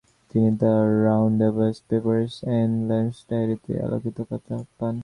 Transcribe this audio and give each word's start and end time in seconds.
তিনি 0.31 0.49
তার 0.61 0.85
রাউন্ডঅ্যাবাউট 1.05 1.77
পেপারস-এর 1.89 2.59
"অন 2.59 2.71
লেটস্স 2.89 3.19
ডায়েরি"তে 3.29 3.71
আলোকপাত 3.85 4.17
করেন। 4.27 4.95